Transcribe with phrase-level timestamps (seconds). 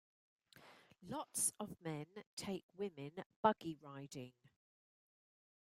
[1.07, 3.11] Lots of men take women
[3.43, 4.31] buggy riding.